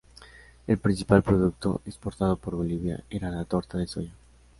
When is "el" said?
0.65-0.79